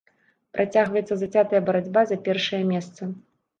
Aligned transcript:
Працягваецца 0.55 1.17
зацятая 1.19 1.61
барацьба 1.69 2.01
за 2.15 2.19
першае 2.27 2.63
месца. 2.73 3.01